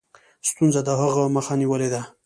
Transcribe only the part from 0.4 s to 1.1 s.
ستونزو د